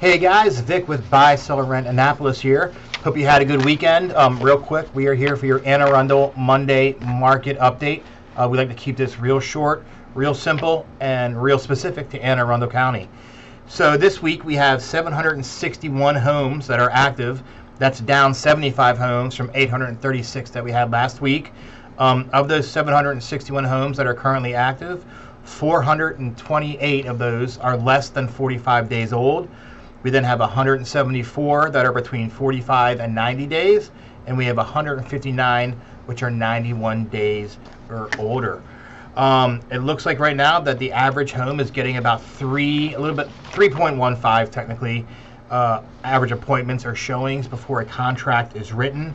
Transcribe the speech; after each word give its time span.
Hey 0.00 0.16
guys, 0.16 0.60
Vic 0.60 0.86
with 0.86 1.10
Buy, 1.10 1.34
Sell, 1.34 1.60
Rent 1.60 1.88
Annapolis 1.88 2.40
here. 2.40 2.72
Hope 3.02 3.16
you 3.16 3.26
had 3.26 3.42
a 3.42 3.44
good 3.44 3.64
weekend. 3.64 4.12
Um, 4.12 4.40
real 4.40 4.56
quick, 4.56 4.86
we 4.94 5.08
are 5.08 5.14
here 5.14 5.34
for 5.34 5.46
your 5.46 5.60
Anne 5.64 5.82
Arundel 5.82 6.32
Monday 6.36 6.94
market 7.00 7.58
update. 7.58 8.04
Uh, 8.36 8.46
we 8.48 8.56
like 8.56 8.68
to 8.68 8.76
keep 8.76 8.96
this 8.96 9.18
real 9.18 9.40
short, 9.40 9.82
real 10.14 10.34
simple, 10.34 10.86
and 11.00 11.42
real 11.42 11.58
specific 11.58 12.08
to 12.10 12.22
Anne 12.22 12.38
Arundel 12.38 12.68
County. 12.68 13.08
So 13.66 13.96
this 13.96 14.22
week 14.22 14.44
we 14.44 14.54
have 14.54 14.80
761 14.80 16.14
homes 16.14 16.68
that 16.68 16.78
are 16.78 16.90
active. 16.90 17.42
That's 17.80 17.98
down 17.98 18.32
75 18.34 18.98
homes 18.98 19.34
from 19.34 19.50
836 19.52 20.50
that 20.50 20.62
we 20.62 20.70
had 20.70 20.92
last 20.92 21.20
week. 21.20 21.50
Um, 21.98 22.30
of 22.32 22.46
those 22.46 22.70
761 22.70 23.64
homes 23.64 23.96
that 23.96 24.06
are 24.06 24.14
currently 24.14 24.54
active, 24.54 25.04
428 25.42 27.06
of 27.06 27.18
those 27.18 27.58
are 27.58 27.76
less 27.76 28.10
than 28.10 28.28
45 28.28 28.88
days 28.88 29.12
old. 29.12 29.48
We 30.02 30.10
then 30.10 30.24
have 30.24 30.40
174 30.40 31.70
that 31.70 31.84
are 31.84 31.92
between 31.92 32.30
45 32.30 33.00
and 33.00 33.14
90 33.14 33.46
days, 33.46 33.90
and 34.26 34.36
we 34.36 34.44
have 34.44 34.56
159 34.56 35.80
which 36.06 36.22
are 36.22 36.30
91 36.30 37.04
days 37.06 37.58
or 37.90 38.08
older. 38.18 38.62
Um, 39.16 39.60
it 39.70 39.78
looks 39.78 40.06
like 40.06 40.20
right 40.20 40.36
now 40.36 40.60
that 40.60 40.78
the 40.78 40.92
average 40.92 41.32
home 41.32 41.60
is 41.60 41.70
getting 41.70 41.96
about 41.96 42.22
three, 42.22 42.94
a 42.94 42.98
little 43.00 43.16
bit, 43.16 43.28
3.15 43.50 44.50
technically, 44.50 45.04
uh, 45.50 45.82
average 46.04 46.32
appointments 46.32 46.86
or 46.86 46.94
showings 46.94 47.48
before 47.48 47.80
a 47.80 47.84
contract 47.84 48.56
is 48.56 48.72
written. 48.72 49.12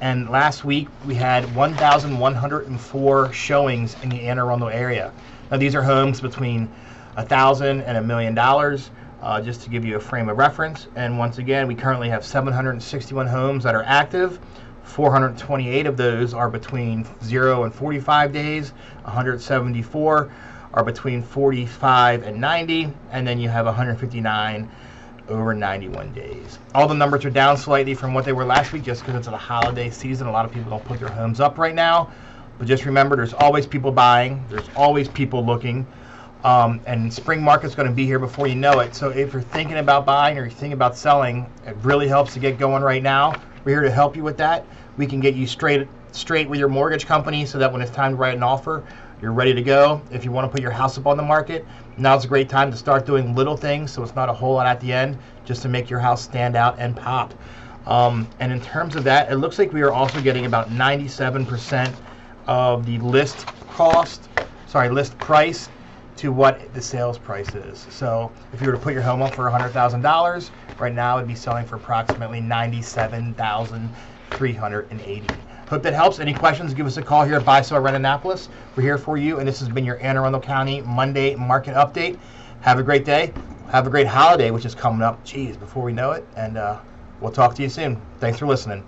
And 0.00 0.30
last 0.30 0.64
week 0.64 0.88
we 1.04 1.14
had 1.14 1.52
1,104 1.54 3.32
showings 3.32 3.96
in 4.02 4.08
the 4.08 4.20
Anne 4.22 4.38
Arundel 4.38 4.68
area. 4.68 5.12
Now 5.50 5.56
these 5.56 5.74
are 5.74 5.82
homes 5.82 6.20
between 6.20 6.70
a 7.16 7.24
thousand 7.24 7.82
and 7.82 7.98
a 7.98 8.02
million 8.02 8.34
dollars 8.34 8.90
uh, 9.22 9.40
just 9.40 9.62
to 9.62 9.70
give 9.70 9.84
you 9.84 9.96
a 9.96 10.00
frame 10.00 10.28
of 10.28 10.38
reference. 10.38 10.86
And 10.96 11.18
once 11.18 11.38
again, 11.38 11.66
we 11.66 11.74
currently 11.74 12.08
have 12.08 12.24
761 12.24 13.26
homes 13.26 13.64
that 13.64 13.74
are 13.74 13.82
active. 13.82 14.38
428 14.84 15.86
of 15.86 15.96
those 15.96 16.34
are 16.34 16.50
between 16.50 17.06
0 17.22 17.64
and 17.64 17.74
45 17.74 18.32
days. 18.32 18.72
174 19.04 20.32
are 20.72 20.84
between 20.84 21.22
45 21.22 22.22
and 22.22 22.40
90. 22.40 22.92
And 23.12 23.26
then 23.26 23.38
you 23.38 23.48
have 23.48 23.66
159 23.66 24.70
over 25.28 25.54
91 25.54 26.12
days. 26.12 26.58
All 26.74 26.88
the 26.88 26.94
numbers 26.94 27.24
are 27.24 27.30
down 27.30 27.56
slightly 27.56 27.94
from 27.94 28.14
what 28.14 28.24
they 28.24 28.32
were 28.32 28.44
last 28.44 28.72
week 28.72 28.82
just 28.82 29.02
because 29.02 29.16
it's 29.16 29.28
the 29.28 29.36
holiday 29.36 29.90
season. 29.90 30.26
A 30.26 30.32
lot 30.32 30.44
of 30.44 30.52
people 30.52 30.70
don't 30.70 30.84
put 30.84 30.98
their 30.98 31.08
homes 31.08 31.40
up 31.40 31.56
right 31.56 31.74
now. 31.74 32.10
But 32.58 32.66
just 32.66 32.84
remember, 32.84 33.16
there's 33.16 33.32
always 33.32 33.66
people 33.66 33.90
buying. 33.90 34.44
There's 34.50 34.68
always 34.76 35.08
people 35.08 35.44
looking. 35.44 35.86
Um, 36.42 36.80
and 36.86 37.12
spring 37.12 37.42
market's 37.42 37.74
going 37.74 37.88
to 37.88 37.94
be 37.94 38.06
here 38.06 38.18
before 38.18 38.46
you 38.46 38.54
know 38.54 38.80
it. 38.80 38.94
So 38.94 39.10
if 39.10 39.32
you're 39.32 39.42
thinking 39.42 39.76
about 39.76 40.06
buying 40.06 40.38
or 40.38 40.42
you're 40.42 40.50
thinking 40.50 40.72
about 40.72 40.96
selling, 40.96 41.50
it 41.66 41.76
really 41.82 42.08
helps 42.08 42.32
to 42.34 42.40
get 42.40 42.58
going 42.58 42.82
right 42.82 43.02
now. 43.02 43.34
We're 43.64 43.72
here 43.72 43.82
to 43.82 43.90
help 43.90 44.16
you 44.16 44.22
with 44.22 44.38
that. 44.38 44.64
We 44.96 45.06
can 45.06 45.20
get 45.20 45.34
you 45.34 45.46
straight 45.46 45.86
straight 46.12 46.48
with 46.48 46.58
your 46.58 46.68
mortgage 46.68 47.06
company 47.06 47.46
so 47.46 47.58
that 47.58 47.72
when 47.72 47.80
it's 47.80 47.90
time 47.90 48.12
to 48.12 48.16
write 48.16 48.34
an 48.34 48.42
offer, 48.42 48.82
you're 49.22 49.32
ready 49.32 49.54
to 49.54 49.62
go. 49.62 50.00
If 50.10 50.24
you 50.24 50.32
want 50.32 50.46
to 50.46 50.48
put 50.50 50.60
your 50.60 50.70
house 50.70 50.98
up 50.98 51.06
on 51.06 51.16
the 51.16 51.22
market, 51.22 51.64
now's 51.98 52.24
a 52.24 52.28
great 52.28 52.48
time 52.48 52.70
to 52.70 52.76
start 52.76 53.06
doing 53.06 53.34
little 53.34 53.56
things 53.56 53.92
so 53.92 54.02
it's 54.02 54.14
not 54.14 54.28
a 54.28 54.32
whole 54.32 54.54
lot 54.54 54.66
at 54.66 54.80
the 54.80 54.92
end 54.92 55.18
just 55.44 55.62
to 55.62 55.68
make 55.68 55.90
your 55.90 56.00
house 56.00 56.22
stand 56.22 56.56
out 56.56 56.78
and 56.78 56.96
pop. 56.96 57.34
Um, 57.86 58.28
and 58.40 58.50
in 58.50 58.60
terms 58.60 58.96
of 58.96 59.04
that, 59.04 59.30
it 59.30 59.36
looks 59.36 59.58
like 59.58 59.72
we 59.72 59.82
are 59.82 59.92
also 59.92 60.20
getting 60.20 60.46
about 60.46 60.70
97% 60.70 61.94
of 62.46 62.86
the 62.86 62.98
list 62.98 63.46
cost, 63.68 64.28
sorry, 64.66 64.88
list 64.88 65.16
price 65.18 65.68
to 66.20 66.30
what 66.30 66.72
the 66.74 66.82
sales 66.82 67.16
price 67.16 67.54
is. 67.54 67.86
So 67.88 68.30
if 68.52 68.60
you 68.60 68.66
were 68.66 68.74
to 68.74 68.78
put 68.78 68.92
your 68.92 69.00
home 69.00 69.22
up 69.22 69.34
for 69.34 69.44
$100,000, 69.44 70.50
right 70.78 70.92
now 70.92 71.16
it'd 71.16 71.26
be 71.26 71.34
selling 71.34 71.64
for 71.64 71.76
approximately 71.76 72.42
97,380. 72.42 75.26
Hope 75.70 75.82
that 75.82 75.94
helps. 75.94 76.20
Any 76.20 76.34
questions, 76.34 76.74
give 76.74 76.86
us 76.86 76.98
a 76.98 77.02
call 77.02 77.24
here 77.24 77.36
at 77.36 77.44
Buy 77.46 77.62
Sell 77.62 77.80
Rent 77.80 77.96
Annapolis. 77.96 78.50
We're 78.76 78.82
here 78.82 78.98
for 78.98 79.16
you, 79.16 79.38
and 79.38 79.48
this 79.48 79.60
has 79.60 79.70
been 79.70 79.86
your 79.86 79.98
Anne 80.02 80.18
Arundel 80.18 80.42
County 80.42 80.82
Monday 80.82 81.34
Market 81.36 81.74
Update. 81.74 82.18
Have 82.60 82.78
a 82.78 82.82
great 82.82 83.06
day. 83.06 83.32
Have 83.70 83.86
a 83.86 83.90
great 83.90 84.06
holiday, 84.06 84.50
which 84.50 84.66
is 84.66 84.74
coming 84.74 85.00
up, 85.00 85.24
geez, 85.24 85.56
before 85.56 85.82
we 85.82 85.94
know 85.94 86.10
it, 86.10 86.26
and 86.36 86.58
uh, 86.58 86.78
we'll 87.22 87.32
talk 87.32 87.54
to 87.54 87.62
you 87.62 87.70
soon. 87.70 87.98
Thanks 88.18 88.38
for 88.38 88.46
listening. 88.46 88.86